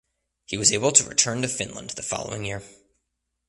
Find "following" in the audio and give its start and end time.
2.01-2.43